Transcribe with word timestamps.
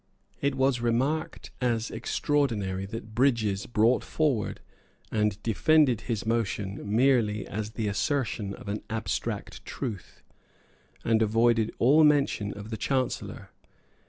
It 0.41 0.55
was 0.55 0.81
remarked 0.81 1.51
as 1.61 1.91
extraordinary 1.91 2.87
that 2.87 3.13
Brydges 3.13 3.67
brought 3.67 4.03
forward 4.03 4.59
and 5.11 5.39
defended 5.43 6.01
his 6.01 6.25
motion 6.25 6.79
merely 6.83 7.45
as 7.45 7.73
the 7.73 7.87
assertion 7.87 8.55
of 8.55 8.67
an 8.67 8.81
abstract 8.89 9.63
truth, 9.63 10.23
and 11.05 11.21
avoided 11.21 11.71
all 11.77 12.03
mention 12.03 12.51
of 12.51 12.71
the 12.71 12.77
Chancellor. 12.77 13.51